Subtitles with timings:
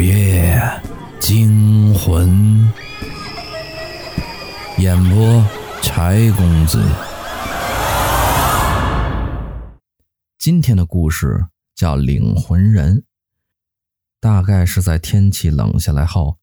[0.00, 0.58] 午夜
[1.20, 2.72] 惊魂，
[4.78, 5.44] 演播
[5.82, 6.82] 柴公子。
[10.38, 11.44] 今天的故事
[11.74, 12.96] 叫《领魂人》，
[14.18, 16.38] 大概是在天气冷下来后，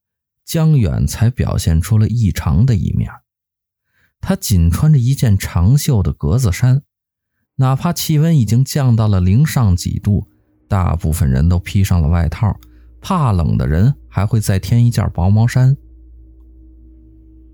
[0.46, 3.10] 江远才表现出了异常的一面。
[4.21, 6.84] 他仅穿着一件长袖的格子衫，
[7.55, 10.28] 哪怕气温已经降到了零上几度，
[10.70, 12.55] 大部分人都披上了外套。
[13.02, 15.77] 怕冷的人还会再添一件薄毛衫。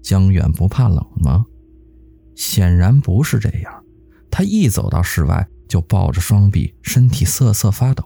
[0.02, 1.46] 江远不怕冷吗？
[2.36, 3.84] 显然不是这样。
[4.32, 8.04] 他一走到室外，就抱着双臂，身体瑟瑟发抖。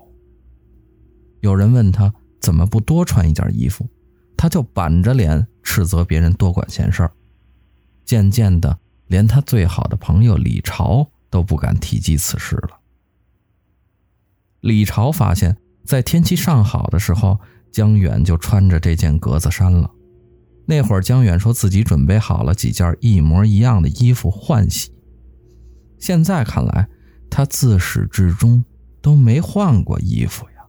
[1.39, 3.87] 有人问他怎么不多穿一件衣服，
[4.35, 7.09] 他就板着脸斥责别人多管闲事。
[8.03, 12.79] 渐渐的，连他最好的朋友李朝都不敢提及此事了。
[14.59, 15.57] 李朝发现。
[15.87, 17.39] 在天气尚好的时候，
[17.71, 19.89] 江远就穿着这件格子衫了。
[20.65, 24.91] 那会儿，江远说自己准备好了几件一模一样的衣服换洗。
[25.97, 26.89] 现在看来，
[27.29, 28.65] 他自始至终
[29.01, 30.65] 都没换过衣服呀。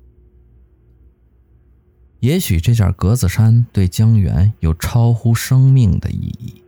[2.20, 6.62] 也许这件格子衫对江远有超乎生命的意义。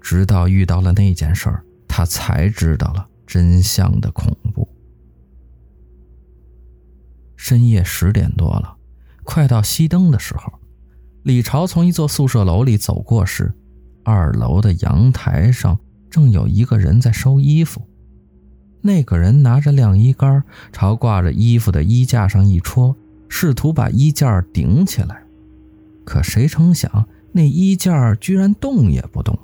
[0.00, 4.68] 直到遇到了那件事儿，他才知道了真相的恐怖。
[7.44, 8.76] 深夜十点多了，
[9.24, 10.60] 快到熄灯的时候，
[11.24, 13.52] 李朝从一座宿舍楼里走过时，
[14.04, 15.76] 二楼的阳台上
[16.08, 17.82] 正有一个人在收衣服。
[18.80, 22.96] 那个人拿着晾衣杆朝挂着衣服的衣架上一戳，
[23.28, 25.24] 试图把衣架顶起来。
[26.04, 29.36] 可谁成想，那衣架居然动也不动。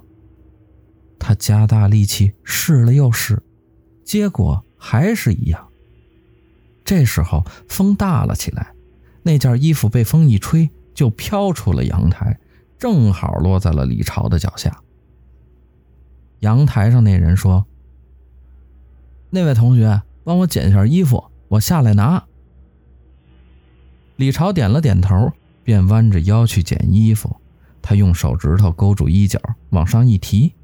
[1.18, 3.42] 他加大力气试了又试，
[4.04, 5.67] 结果还是一样。
[6.88, 8.72] 这时候风大了起来，
[9.22, 12.40] 那件衣服被风一吹就飘出了阳台，
[12.78, 14.74] 正好落在了李朝的脚下。
[16.38, 17.66] 阳台上那人说
[19.28, 22.24] ：“那位同学，帮我捡一下衣服，我下来拿。”
[24.16, 25.30] 李朝点了点头，
[25.62, 27.36] 便弯着腰去捡衣服。
[27.82, 29.38] 他用手指头勾住衣角，
[29.68, 30.54] 往上一提，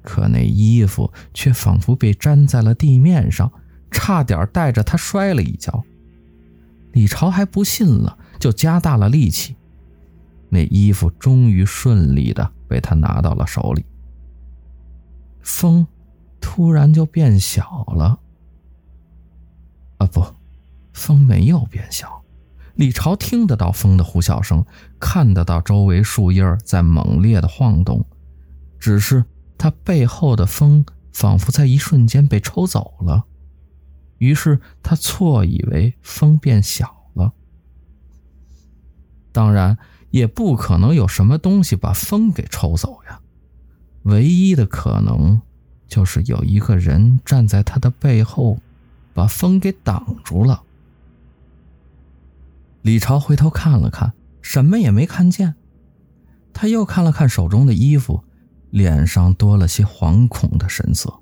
[0.00, 3.52] 可那衣服却仿佛被粘在了地面上。
[3.92, 5.84] 差点带着他摔了一跤，
[6.92, 9.54] 李朝还不信了，就加大了力气，
[10.48, 13.84] 那衣服终于顺利的被他拿到了手里。
[15.42, 15.86] 风
[16.40, 18.18] 突然就变小了，
[19.98, 20.24] 啊不，
[20.92, 22.22] 风没有变小，
[22.74, 24.64] 李朝听得到风的呼啸声，
[24.98, 28.04] 看得到周围树叶在猛烈的晃动，
[28.78, 29.24] 只是
[29.58, 33.24] 他背后的风仿佛在一瞬间被抽走了。
[34.22, 37.32] 于是他错以为风变小了，
[39.32, 39.76] 当然
[40.12, 43.20] 也不可能有什么东西把风给抽走呀。
[44.04, 45.42] 唯一的可能
[45.88, 48.60] 就是有一个人站在他的背后，
[49.12, 50.62] 把风给挡住了。
[52.82, 55.56] 李朝回头看了看，什么也没看见。
[56.52, 58.22] 他又看了看手中的衣服，
[58.70, 61.21] 脸上多了些惶恐的神色。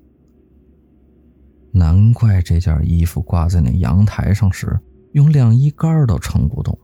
[1.71, 4.79] 难怪这件衣服挂在那阳台上时，
[5.13, 6.77] 用晾衣杆都撑不动。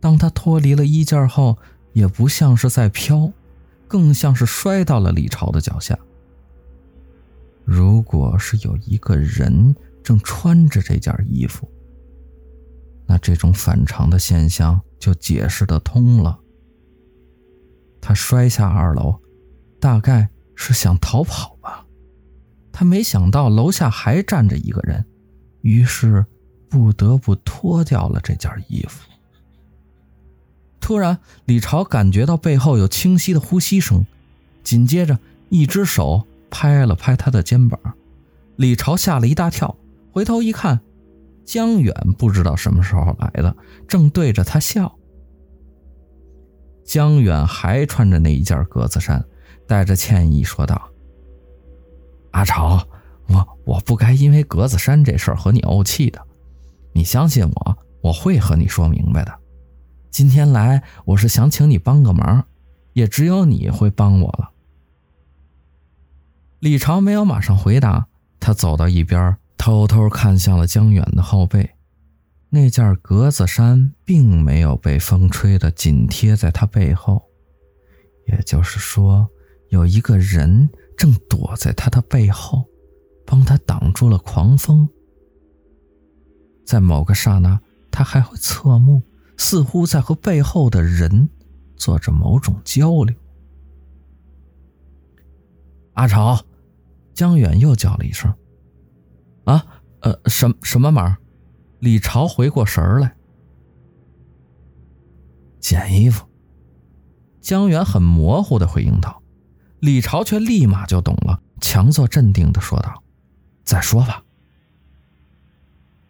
[0.00, 1.56] 当他脱离了衣架后，
[1.92, 3.32] 也不像是在飘，
[3.88, 5.98] 更像是摔到了李朝的脚下。
[7.64, 11.66] 如果是有一个人正穿着这件衣服，
[13.06, 16.38] 那这种反常的现象就解释得通了。
[18.02, 19.18] 他摔下二楼，
[19.80, 21.53] 大概是想逃跑。
[22.76, 25.06] 他没想到楼下还站着一个人，
[25.62, 26.26] 于是
[26.68, 29.08] 不得不脱掉了这件衣服。
[30.80, 34.04] 突然，李朝感觉到背后有清晰的呼吸声，
[34.64, 35.16] 紧接着
[35.50, 37.78] 一只手拍了拍他的肩膀。
[38.56, 39.76] 李朝吓了一大跳，
[40.10, 40.80] 回头一看，
[41.44, 43.56] 江远不知道什么时候来的，
[43.86, 44.98] 正对着他笑。
[46.84, 49.24] 江远还穿着那一件格子衫，
[49.64, 50.90] 带着歉意说道。
[52.34, 52.84] 阿朝，
[53.28, 56.20] 我我不该因为格子衫这事儿和你怄气的，
[56.92, 59.32] 你相信我，我会和你说明白的。
[60.10, 62.44] 今天来，我是想请你帮个忙，
[62.92, 64.50] 也只有你会帮我了。
[66.58, 68.08] 李朝没有马上回答，
[68.40, 71.70] 他走到一边，偷偷看向了江远的后背，
[72.50, 77.22] 那件格子衫并没有被风吹得紧贴在他背后，
[78.26, 79.28] 也就是说，
[79.68, 80.68] 有一个人。
[80.96, 82.64] 正躲在他的背后，
[83.26, 84.88] 帮他挡住了狂风。
[86.64, 87.60] 在某个刹那，
[87.90, 89.02] 他还会侧目，
[89.36, 91.28] 似乎在和背后的人
[91.76, 93.14] 做着某种交流。
[95.94, 96.44] 阿朝，
[97.12, 98.34] 江远又叫了一声
[99.44, 99.64] ：“啊，
[100.00, 101.16] 呃，什什么忙？”
[101.80, 103.14] 李朝回过神来，
[105.60, 106.26] 捡衣服。
[107.42, 109.22] 江远很模糊的回应道，
[109.84, 113.02] 李朝却立马就懂了，强作镇定的说道
[113.64, 114.24] ：“再说吧。”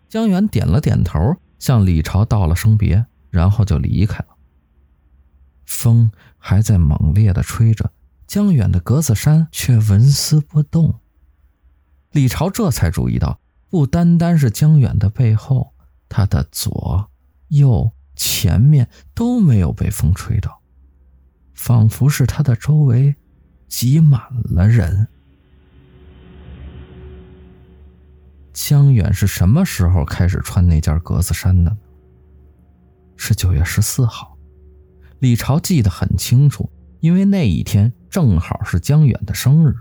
[0.08, 1.18] 江远点了点头，
[1.58, 4.36] 向李朝道了声别，然后就离开了。
[5.66, 7.90] 风还在猛烈的吹着，
[8.28, 11.00] 江远的格子衫却纹丝不动。
[12.12, 15.74] 李朝这才注意到，不单单是江远的背后，
[16.08, 17.10] 他的左、
[17.48, 20.60] 右、前面都没有被风吹到，
[21.54, 23.16] 仿佛是他的周围
[23.76, 25.08] 挤满了人。
[28.52, 31.76] 江远是什么时候开始穿那件格子衫的？
[33.16, 34.38] 是九月十四号，
[35.18, 39.74] 李朝记得很清楚，因为那一天正好是江远的生日。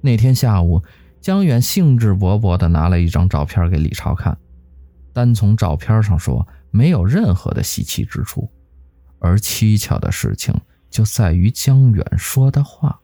[0.00, 0.82] 那天下午，
[1.20, 4.38] 江远兴致勃勃地拿了一张照片给李朝看，
[5.12, 8.50] 单从照片上说，没有任何的稀奇之处，
[9.18, 10.58] 而蹊跷的事情
[10.90, 13.00] 就在于江远说的话。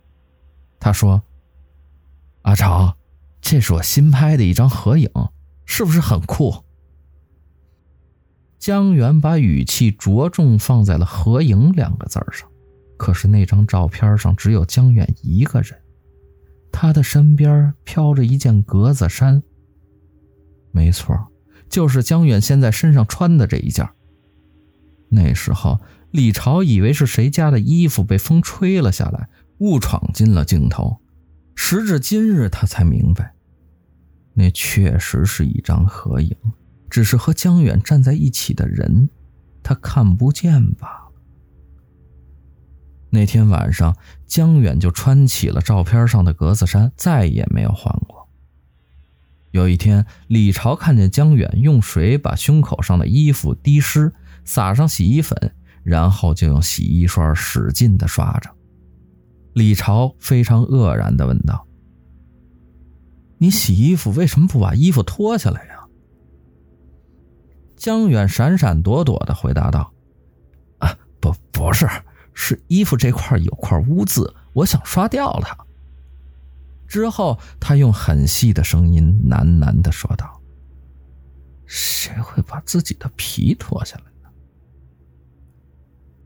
[0.79, 1.23] 他说
[2.43, 2.97] ：“阿朝。”
[3.47, 5.11] 这是我新拍的一张合影，
[5.67, 6.65] 是不是很酷？
[8.59, 12.49] 江远把语气着重放在了“合影”两个字上，
[12.97, 15.79] 可是那张照片上只有江远一个人，
[16.73, 19.43] 他的身边飘着一件格子衫。
[20.73, 21.15] 没错，
[21.69, 23.87] 就是江远现在身上穿的这一件。
[25.11, 25.79] 那时候，
[26.15, 29.29] 李朝以为是谁家的衣服被风吹了下来，
[29.59, 30.99] 误闯进了镜头。
[31.57, 33.35] 时至今日，他才明白。
[34.35, 36.37] 那确实是一张合影，
[36.89, 39.09] 只是和江远站在一起的人，
[39.61, 41.13] 他看不见罢了。
[43.11, 48.29] 那天晚上，江远就穿起了照片上的格子衫，再也没有换过。
[49.51, 54.13] 有一天，李朝看见江远用水把胸口上的衣服滴湿，
[54.45, 58.51] 撒上洗衣粉，然后就用洗衣刷使劲地刷着。
[59.53, 61.65] 李朝非常愕然地问道。
[63.39, 65.75] 你洗衣服为什么不把衣服脱下来呀？
[67.77, 69.93] 江远闪闪躲躲的回答道
[70.79, 71.87] ：“啊，不，不是，
[72.33, 75.57] 是衣服这块有块污渍，我想刷掉它。”
[76.89, 80.41] 之后，他用很细的声音喃喃的说道
[81.67, 84.05] ：“谁会把自己的皮脱下来？”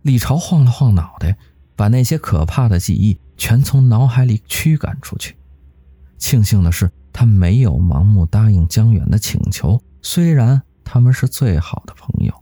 [0.09, 1.37] 李朝晃了晃脑袋，
[1.77, 5.37] 把那些可怕的记忆全从脑海里驱赶出去。
[6.17, 9.79] 庆幸的是，他没有盲目答应江远的请求。
[10.01, 12.33] 虽然他们是最好的朋友，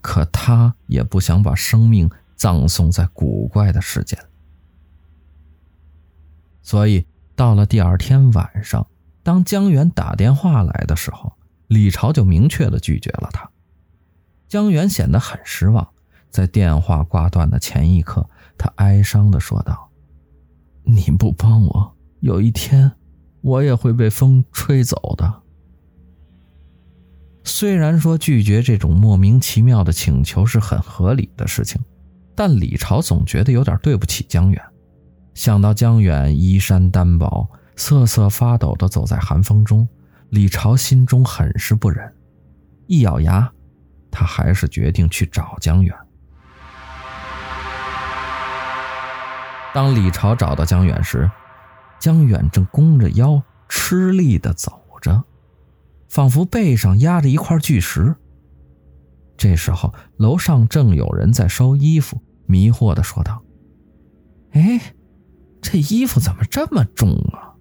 [0.00, 4.16] 可他也不想把生命葬送在古怪的世界。
[6.62, 7.04] 所以，
[7.34, 8.86] 到了第二天晚上，
[9.24, 11.32] 当江远打电话来的时候，
[11.66, 13.50] 李朝就明确地拒绝了他。
[14.46, 15.88] 江远显得很失望，
[16.30, 19.90] 在电话挂断的前一刻，他哀伤地说道
[20.84, 22.90] ：“你不帮我，有一天。”
[23.40, 25.42] 我也会被风吹走的。
[27.44, 31.80] 虽然说拒绝这种莫名其妙的请求是很合理的事情，
[32.34, 34.60] 但李朝总觉得有点对不起江远。
[35.34, 39.88] 想到江远衣衫单薄、瑟瑟发抖地走在寒风中，
[40.30, 42.12] 李朝心中很是不忍。
[42.88, 43.50] 一咬牙，
[44.10, 45.94] 他还是决定去找江远。
[49.78, 51.30] 当李朝找到江远时，
[52.00, 55.22] 江远正弓着腰，吃力的走着，
[56.08, 58.16] 仿佛背上压着一块巨石。
[59.36, 63.40] 这时候，楼上正有人在收衣服，迷惑的说道
[64.50, 64.80] ：“哎，
[65.62, 67.54] 这衣服怎么这么重啊？”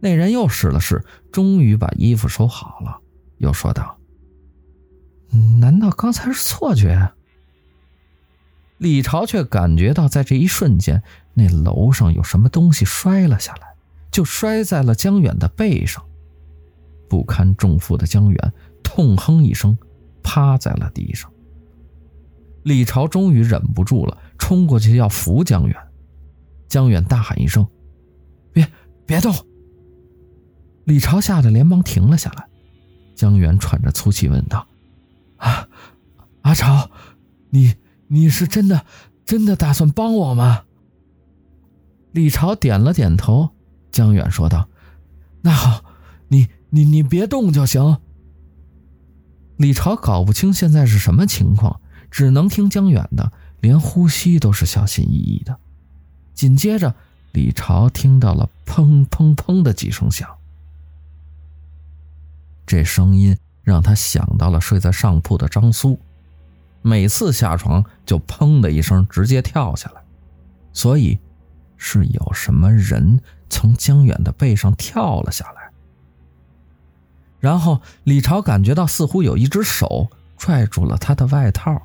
[0.00, 3.02] 那人又试了试，终于把衣服收好了，
[3.36, 3.98] 又说道
[5.60, 7.12] ：“难道刚才是错觉？”
[8.78, 11.02] 李朝却感觉到，在这一瞬间，
[11.34, 13.74] 那楼上有什么东西摔了下来，
[14.10, 16.04] 就摔在了江远的背上。
[17.08, 18.52] 不堪重负的江远
[18.82, 19.78] 痛哼一声，
[20.22, 21.32] 趴在了地上。
[22.64, 25.76] 李朝终于忍不住了，冲过去要扶江远。
[26.68, 27.66] 江远大喊一声
[28.52, 28.68] ：“别
[29.06, 29.32] 别动！”
[30.84, 32.46] 李朝吓得连忙停了下来。
[33.14, 34.66] 江远喘着粗气问道
[35.38, 35.66] ：“啊，
[36.42, 36.90] 阿朝，
[37.48, 37.74] 你？”
[38.08, 38.84] 你是真的，
[39.24, 40.64] 真的打算帮我吗？
[42.12, 43.50] 李朝点了点头。
[43.90, 44.68] 江远说道
[45.40, 45.82] ：“那好，
[46.28, 47.98] 你你你别动就行。”
[49.56, 55.58] 李朝搞不清现在是什么情况，只能听江远的，连呼吸都是小心翼翼的。
[56.34, 56.94] 紧接着，
[57.32, 60.28] 李朝听到了砰砰砰的几声响，
[62.66, 65.98] 这声音让他想到了睡在上铺的张苏，
[66.86, 70.00] 每次下床就砰的一声直接跳下来，
[70.72, 71.18] 所以
[71.76, 73.18] 是有什么人
[73.50, 75.72] 从江远的背上跳了下来。
[77.40, 81.82] 然后李朝感觉到似乎有一只手拽住了他的外套，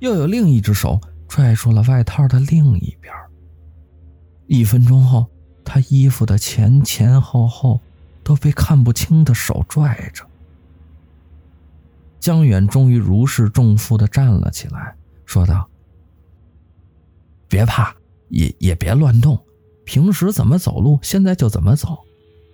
[0.00, 3.14] 又有另一只手拽住了外套的另一边。
[4.48, 5.28] 一分钟后，
[5.64, 7.80] 他衣服的前前后后
[8.24, 10.26] 都被看不清的手拽着。
[12.24, 15.68] 江远终于如释重负地站了起来，说道
[17.46, 17.94] ：“别怕，
[18.30, 19.38] 也也别乱动，
[19.84, 21.98] 平时怎么走路，现在就怎么走。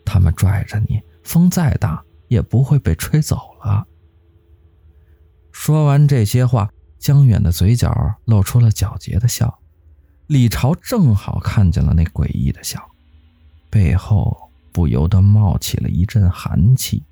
[0.05, 3.85] 他们拽着你，风再大。”也不会被吹走了。
[5.51, 7.93] 说完这些话，江远的嘴角
[8.25, 9.59] 露出了狡黠的笑。
[10.29, 12.81] 李朝正好看见了那诡异的笑，
[13.69, 14.37] 背后
[14.73, 17.05] 不由得冒起了一阵寒气。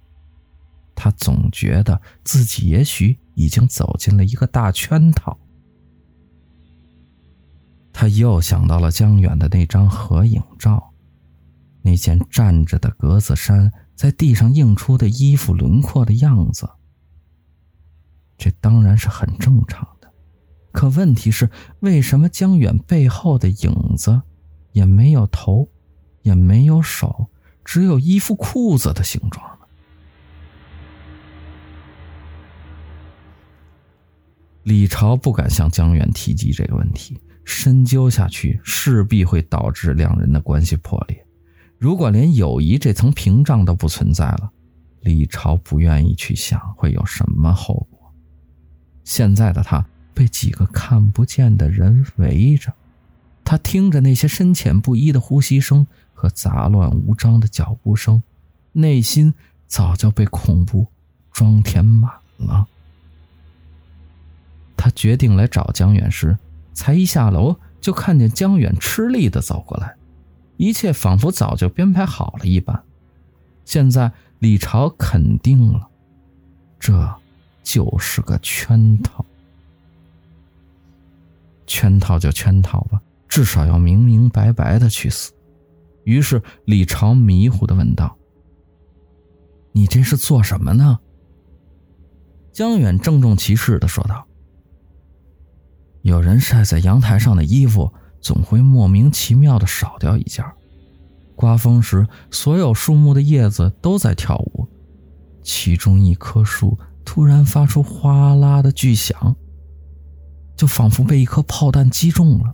[1.00, 5.38] 他总觉得自己也许已经走进了一个大圈套。
[7.93, 10.93] 他又想到了江远的那张合影照，
[11.83, 13.73] 那件站着的格子衫。
[13.95, 16.71] 在地上映出的衣服轮廓的样子，
[18.37, 20.09] 这当然是很正常的。
[20.71, 21.50] 可问题是，
[21.81, 24.23] 为什么江远背后的影子
[24.71, 25.69] 也没有头，
[26.23, 27.26] 也没有手，
[27.64, 29.58] 只有衣服裤子的形状
[34.68, 41.25] 李朝不敢向江远提及这个问题，深究下去势必会导致两人的关系破裂。
[41.78, 44.50] 如果连友谊这层屏障都不存在了，
[45.00, 48.12] 李朝不愿意去想会有什么后果。
[49.04, 49.82] 现在的他
[50.12, 52.70] 被几个看不见的人围着，
[53.44, 58.22] 他听着那些深浅不一的呼吸声和杂乱无章的脚步声，
[58.72, 59.32] 内心
[59.66, 60.87] 早就被恐怖
[61.32, 62.68] 装填满了。
[64.99, 66.37] 决定来找江远时，
[66.75, 69.95] 才一下楼就看见江远吃力地走过来。
[70.57, 72.83] 一切仿佛早就编排好了一般，
[73.64, 75.88] 现在李朝肯定了，
[76.81, 77.14] 这
[77.62, 79.25] 就是个圈套。
[81.64, 85.33] 圈套就圈套吧，至少要明明白白的去死。
[86.02, 88.19] 于是李朝迷糊的问道
[89.71, 90.99] ：“你这是做什么呢？”
[92.50, 94.26] 江远郑重其事的说道
[96.02, 100.45] ：“有人晒在阳台上的衣服。”总会莫名其妙的少掉一件。
[101.37, 104.67] 刮风时，所有树木的叶子都在跳舞，
[105.40, 109.37] 其中一棵树突然发出哗啦的巨响，
[110.57, 112.52] 就仿佛被一颗炮弹击中了。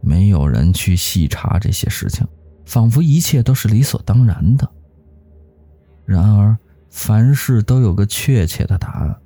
[0.00, 2.26] 没有人去细查这些事情，
[2.66, 4.68] 仿佛一切都是理所当然的。
[6.04, 6.58] 然而，
[6.90, 9.16] 凡事都有个确切的答案，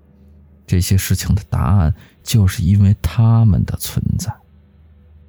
[0.67, 1.95] 这些事情的答案
[2.27, 4.35] 就是因为他们的存在。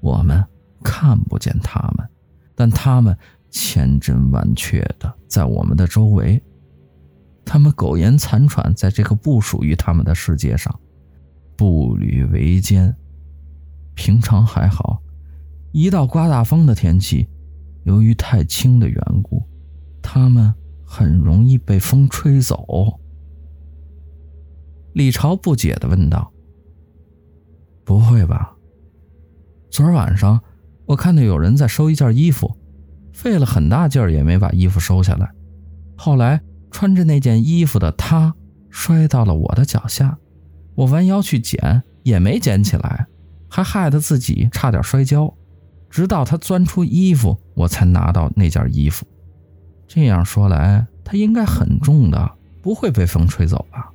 [0.02, 0.44] 我们
[0.84, 2.10] 看不见他们，
[2.56, 3.16] 但他们
[3.50, 6.42] 千真万确的在我们的周围。
[7.46, 10.78] 他们苟延残喘在这个不属于他们的世界上，
[11.56, 12.94] 步履维艰。
[13.94, 15.02] 平常还好，
[15.72, 17.28] 一到刮大风的天气，
[17.84, 19.42] 由于太轻的缘故，
[20.02, 20.54] 他们
[20.86, 23.00] 很容易被风吹走。
[24.94, 26.32] 李朝不解地问道
[27.88, 28.54] ：“不会吧？”
[29.72, 30.42] 昨儿晚上，
[30.86, 32.58] 我看到有人在收一件衣服，
[33.14, 35.32] 费了很大劲儿也没把衣服收下来。
[35.96, 38.36] 后来穿着那件衣服的他
[38.70, 40.18] 摔到了我的脚下，
[40.76, 43.08] 我弯腰去捡也没捡起来，
[43.50, 45.34] 还害得自己差点摔跤。
[45.90, 49.06] 直到他钻出衣服，我才拿到那件衣服。
[49.88, 53.90] 这样说来，他应该很重的，不会被风吹走吧？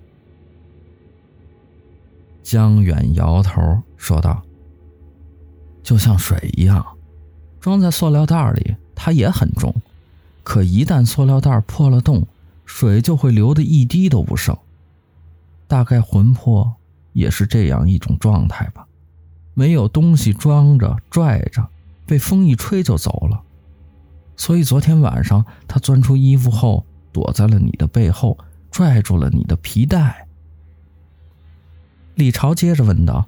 [2.42, 4.42] 江远摇头说道。
[5.82, 6.84] 就像水一样，
[7.60, 9.74] 装在塑料袋里，它也很重。
[10.44, 12.26] 可一旦塑料袋破了洞，
[12.64, 14.56] 水就会流得一滴都不剩。
[15.66, 16.74] 大概魂魄
[17.12, 18.86] 也是这样一种状态吧，
[19.54, 21.66] 没有东西装着拽着，
[22.06, 23.42] 被风一吹就走了。
[24.36, 28.38] 所以昨天晚上他钻出衣服后，躲在了你的背后，
[28.70, 30.26] 拽住了你的皮带。
[32.14, 33.26] 李朝接着问道。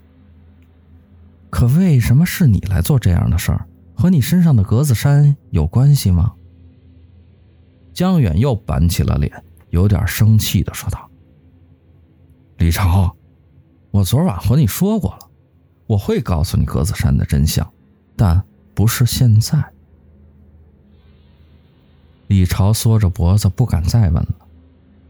[1.51, 3.67] 可为什么是你来做这样的事儿？
[3.97, 6.33] 和你身上的格子衫有关系吗？
[7.93, 11.09] 江远又板起了脸，有点生气的说道
[12.59, 13.17] ：“李朝，
[13.93, 15.31] 我昨晚和你说过了，
[15.87, 17.73] 我会告诉你格子衫的真相，
[18.17, 18.43] 但
[18.75, 19.65] 不是现在。
[22.27, 24.35] 李朝缩着脖子，不敢再问了。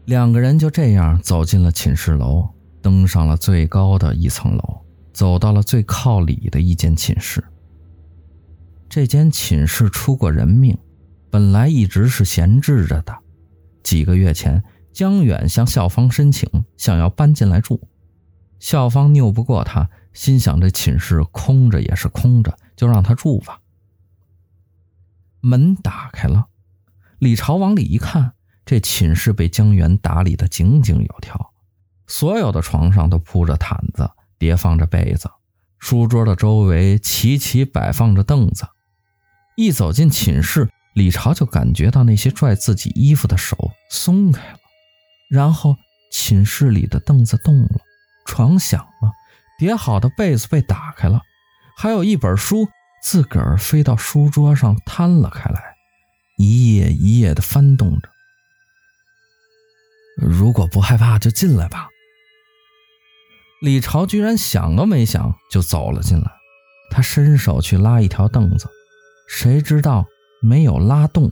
[0.05, 2.47] 两个人就这样走进了寝室楼，
[2.85, 7.43] 登上了最高的一层楼，走到了最靠里的一间寝室。
[8.87, 10.77] 这间寝室出过人命，
[11.31, 13.17] 本来一直是闲置着的。
[13.81, 14.63] 几个月前，
[14.93, 17.81] 江远向校方申请，想要搬进来住。
[18.59, 23.61] 校方拗不过他，心想这寝室空着也是空着，就让他住吧。
[25.41, 26.49] 门打开了。
[27.17, 31.51] 李朝往里一看，这寝室被江源打理得井井有条，
[32.07, 35.29] 所有的床上都铺着毯子，叠放着被子，
[35.79, 38.67] 书桌的周围齐齐摆放着凳子。
[39.57, 44.59] 一走进寝室，李朝就感觉到那些拽自己衣服的手松开了，
[45.29, 45.75] 然后
[46.11, 47.79] 寝室里的凳子动了，
[48.25, 49.11] 床响了，
[49.57, 51.21] 叠好的被子被打开了，
[51.77, 52.67] 还有一本书
[53.01, 55.75] 自个儿飞到书桌上摊了开来。
[56.37, 58.09] 一页一页的翻动着。
[60.17, 61.87] 如果不害怕，就进来吧。
[63.65, 66.31] 李朝居然想都没想就走了进来。
[66.91, 68.69] 他伸手去拉一条凳子，
[69.27, 70.05] 谁知道
[70.39, 71.31] 没有拉动，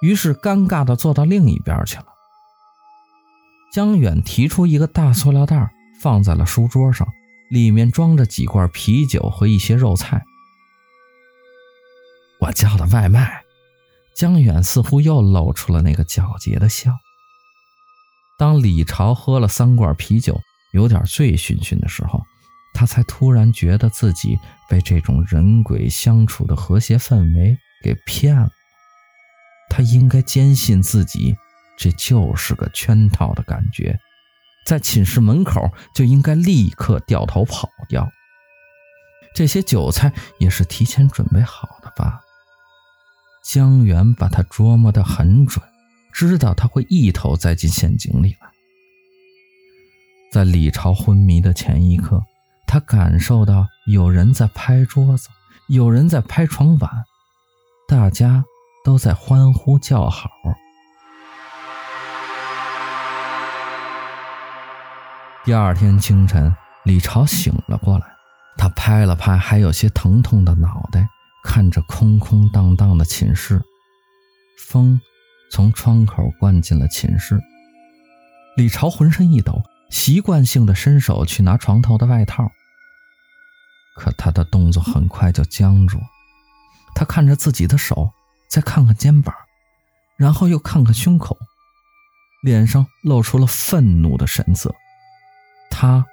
[0.00, 2.06] 于是尴尬的坐到另一边去了。
[3.72, 7.04] 江远提出一个大塑料袋，放在了书桌上，
[7.50, 10.22] 里面装着几罐啤酒和一些肉菜。
[12.42, 13.42] 我叫的外卖。
[14.16, 16.92] 江远似乎又露出了那个皎洁的笑。
[18.38, 20.40] 当李朝喝了三罐啤酒，
[20.74, 22.20] 有点醉醺醺的时候，
[22.74, 24.36] 他才突然觉得自己
[24.68, 28.50] 被这种人鬼相处的和谐氛围给骗了。
[29.70, 31.36] 他应该坚信自己
[31.78, 33.98] 这就是个圈套的感觉，
[34.66, 38.10] 在寝室门口就应该立刻掉头跑掉。
[39.34, 42.20] 这些酒菜也是提前准备好的吧？
[43.44, 45.64] 江源把他琢磨得很准，
[46.12, 48.53] 知道他会一头栽进陷阱里来。
[50.34, 52.20] 在李朝昏迷的前一刻，
[52.66, 55.28] 他感受到有人在拍桌子，
[55.68, 56.90] 有人在拍床板，
[57.86, 58.44] 大家
[58.84, 60.28] 都在欢呼叫好。
[65.44, 68.04] 第二天清晨，李朝醒了过来，
[68.56, 71.06] 他拍了拍还有些疼痛的脑袋。
[71.44, 73.62] 看着空空荡荡的寝室，
[74.58, 75.00] 风
[75.52, 77.38] 从窗口灌进了寝室。
[78.56, 79.62] 李朝浑身一抖，
[79.94, 82.50] 习惯性的伸手去拿床头的外套，
[83.94, 86.00] 可他的动作很快就僵住。
[86.96, 88.10] 他看着自己的手，
[88.50, 89.32] 再看看肩膀，
[90.16, 91.38] 然后又看看胸口，
[92.42, 94.74] 脸上露出了愤怒的神色。
[95.70, 96.04] 他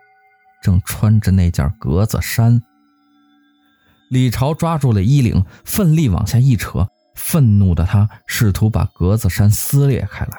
[0.62, 2.62] 正穿着那件格子衫。
[4.12, 6.88] 李朝抓住了衣领，奋力往下一扯。
[7.16, 10.38] 愤怒的他试图把格子衫撕裂开来，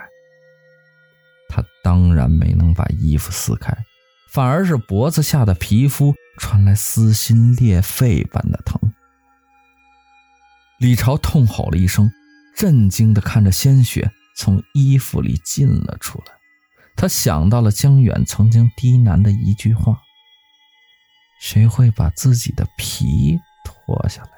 [1.83, 3.77] 当然没能把衣服撕开，
[4.31, 8.81] 反而是脖子下的皮肤传来撕心裂肺般的疼。
[10.79, 12.11] 李朝痛吼了一声，
[12.57, 16.35] 震惊地看着鲜血从衣服里浸了出来。
[16.97, 19.99] 他想到了江远曾经低喃的一句话
[21.41, 24.29] ：“谁会把自己的皮？”脱下来。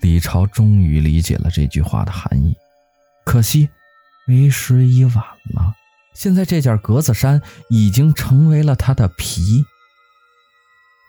[0.00, 2.56] 李朝终于理解了这句话的含义，
[3.24, 3.68] 可惜
[4.28, 5.74] 为时已晚了。
[6.14, 9.64] 现在这件格子衫已经成为了他的皮。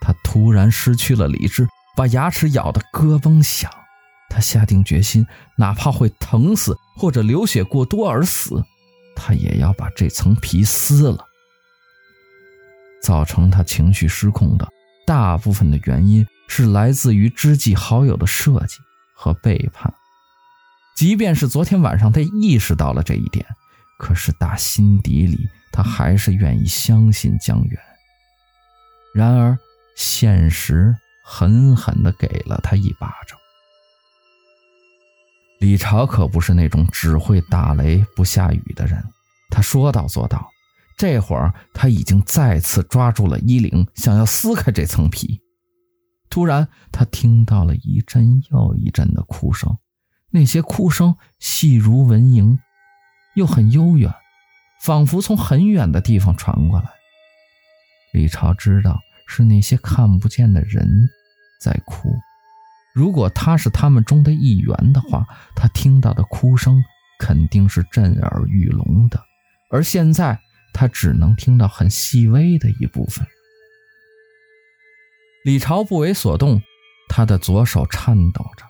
[0.00, 3.70] 他突然失去了理智，把牙齿咬得咯嘣响。
[4.30, 8.64] 他下定决心，哪怕会疼死或者流血过多而死，
[9.14, 11.26] 他也要把这层皮撕了。
[13.02, 14.66] 造成他情绪失控的。
[15.04, 18.78] 大部分的原因是来自于知己好友的设计
[19.14, 19.92] 和背叛。
[20.94, 23.44] 即便是昨天晚上他意识到了这一点，
[23.98, 27.80] 可是打心底里他还是愿意相信江源。
[29.14, 29.58] 然而
[29.96, 33.38] 现实狠狠地给了他一巴掌。
[35.60, 39.02] 李朝可不是那种只会打雷不下雨的人，
[39.50, 40.50] 他说到做到。
[40.98, 45.40] 这会儿，他已经再次抓住了衣领，想要撕开这层皮。
[46.28, 49.76] 突然，他听到了一阵又一阵的哭声，
[50.32, 52.58] 那些哭声细如蚊蝇，
[53.34, 54.12] 又很悠远，
[54.82, 56.90] 仿佛从很远的地方传过来。
[58.12, 61.08] 李朝知道是那些看不见的人
[61.60, 62.14] 在哭。
[62.94, 66.82] 如果他是他们中的一员的话，他听到的哭声
[67.18, 69.22] 肯定是震耳欲聋的。
[69.70, 70.38] 而现在，
[70.74, 73.26] 他只能听到很细微的一部分。
[75.44, 76.62] 李朝不为所动，
[77.08, 78.64] 他的左手颤抖着。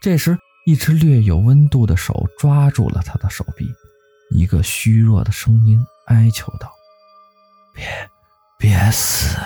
[0.00, 3.66] 这时，一只略有温度的手抓住了他的手臂，
[4.30, 6.70] 一个虚弱的声音哀求道
[7.72, 8.10] ：“别，
[8.58, 9.36] 别死！”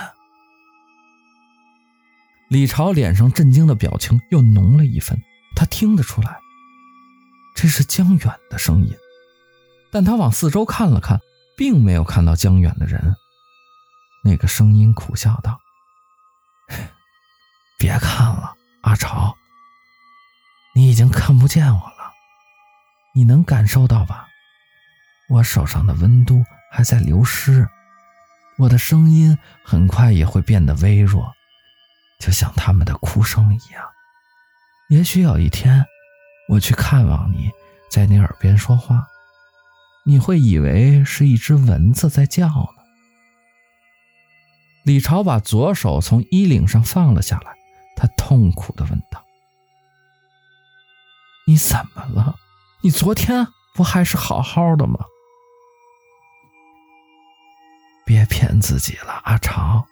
[2.49, 5.17] 李朝脸上震惊的表情又浓了一分，
[5.55, 6.37] 他听得出来，
[7.55, 8.95] 这是江远的声音，
[9.91, 11.19] 但他往四周看了看，
[11.57, 13.15] 并没有看到江远的人。
[14.23, 15.59] 那个声音苦笑道
[17.79, 19.35] ：“别看了，阿朝，
[20.95, 22.13] 已经看不见我了，
[23.13, 24.29] 你能感受到吧？
[25.27, 27.67] 我手上的温度还在流失，
[28.57, 31.33] 我的声音很快也会变得微弱。”
[32.17, 33.83] 就像他们的哭声一样，
[34.87, 35.85] 也许有一天，
[36.47, 37.51] 我去看望你，
[37.91, 39.05] 在你耳边说话，
[40.05, 42.83] 你会以为是一只蚊子在叫呢。
[44.85, 47.51] 李朝把左手从衣领上放了下来，
[47.97, 49.21] 他痛苦地问道
[51.47, 52.35] ：“你怎么了？
[52.81, 54.99] 你昨天不还是好好的吗？”
[58.05, 59.85] 别骗自己了，阿长。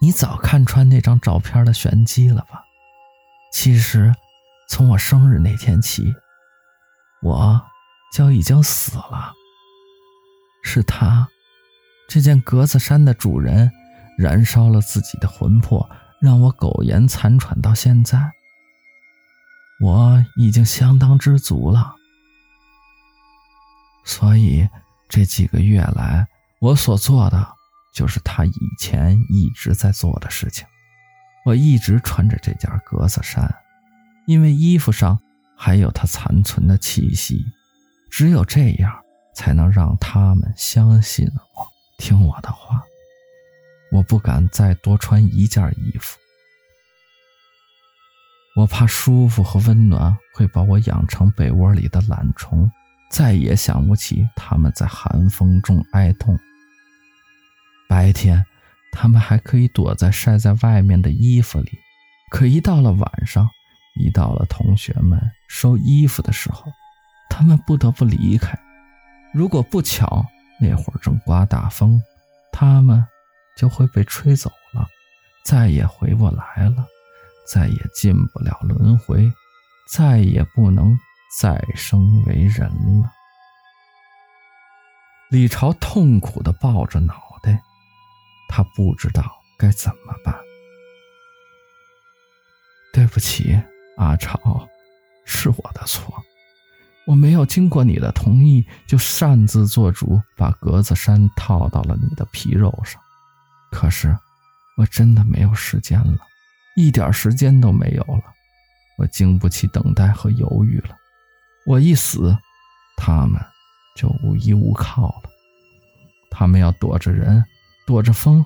[0.00, 2.62] 你早看穿那张照片的玄机了吧？
[3.52, 4.14] 其实，
[4.68, 6.14] 从我生日那天起，
[7.20, 7.60] 我
[8.12, 9.32] 就已经死了。
[10.62, 11.28] 是他，
[12.08, 13.70] 这件格子衫的主人，
[14.16, 15.90] 燃烧了自己的魂魄，
[16.20, 18.32] 让我苟延残喘到现在。
[19.80, 21.94] 我已经相当知足了。
[24.04, 24.68] 所以
[25.08, 26.26] 这几个月来，
[26.60, 27.54] 我所做的。
[27.94, 30.64] 就是他以前一直在做的事情。
[31.44, 33.52] 我一直穿着这件格子衫，
[34.26, 35.18] 因为衣服上
[35.56, 37.44] 还有他残存的气息。
[38.08, 38.94] 只有这样，
[39.34, 42.84] 才能让他们相信我，听我的话。
[43.90, 46.18] 我不敢再多穿一件衣服，
[48.58, 52.68] 我怕舒服和温暖会把我养成被窝里的懒虫，
[53.08, 56.36] 再也想不起他们在寒风中哀痛。
[57.88, 58.44] 白天，
[58.90, 61.70] 他们还可以躲在晒在外面的衣服里，
[62.32, 63.48] 可一到了晚上，
[63.94, 66.64] 一到了同学们收衣服的时候，
[67.30, 68.58] 他们不得不离开。
[69.32, 70.26] 如果不巧
[70.60, 72.02] 那会儿正刮大风，
[72.50, 73.06] 他们
[73.56, 74.84] 就会被吹走了，
[75.44, 76.84] 再也回不来了，
[77.52, 79.32] 再也进不了轮回，
[79.88, 80.98] 再也不能
[81.40, 82.68] 再生为人
[83.00, 83.10] 了。
[85.30, 87.60] 李朝痛苦的抱着脑袋。
[88.50, 89.22] 他不知道
[89.58, 90.34] 该怎么办。
[92.94, 93.60] 对不起，
[93.98, 94.66] 阿朝，
[95.26, 96.14] 是我的错，
[97.06, 102.98] 我没有经过你的同意就擅自做主，把格子衫套到了你的皮肉上。
[103.70, 104.16] 可是，
[104.78, 106.18] 我真的没有时间了，
[106.78, 108.22] 一点时间都没有了。
[108.98, 110.96] 我经不起等待和犹豫了。
[111.66, 112.36] 我一死，
[112.96, 113.40] 他们
[113.96, 115.30] 就无依无靠了。
[116.30, 117.44] 他们要躲着人。
[117.86, 118.44] 躲着风，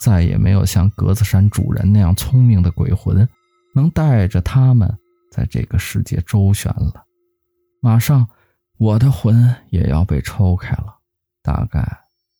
[0.00, 3.28] 再也没有像格子衫主人那样聪明的鬼魂
[3.74, 4.90] 能带着他们
[5.30, 7.04] 在这个世界周旋了。
[7.82, 8.26] 马上，
[8.78, 10.96] 我的魂也要被抽开了，
[11.42, 11.86] 大概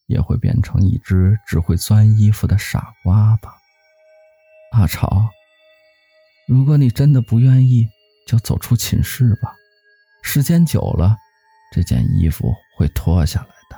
[0.07, 3.58] 也会变成一只只会钻衣服的傻瓜吧。
[4.73, 5.29] 阿朝，
[6.47, 7.89] 如果你真的不愿意，
[8.27, 9.55] 就走出寝室吧。
[10.23, 11.17] 时间久了，
[11.73, 13.77] 这件衣服会脱下来的。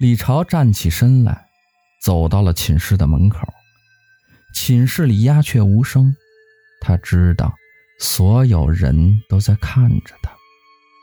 [0.00, 1.46] 李朝站起身来，
[2.02, 3.46] 走到了寝室的门口。
[4.52, 6.14] 寝室里鸦雀无声，
[6.80, 7.54] 他知道
[8.00, 10.32] 所有人都在看着他。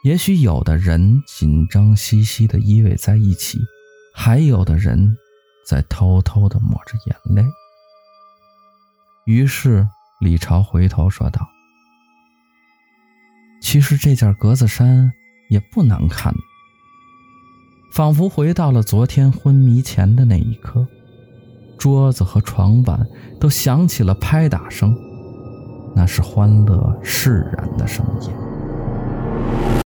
[0.04, 3.60] 也许有的人紧张兮兮地依偎在一起，
[4.14, 5.18] 还有的人
[5.66, 7.44] 在偷偷地抹着眼泪。
[9.26, 9.88] 于是
[10.20, 11.48] 李朝回头说道
[13.60, 15.12] ：“其实这件格子衫
[15.50, 16.32] 也不难看。”
[17.92, 20.86] 仿佛回到了昨天昏迷前的那一刻，
[21.80, 23.08] 桌子和床板
[23.40, 24.96] 都响起了拍打声，
[25.96, 29.85] 那是欢乐释然的声音。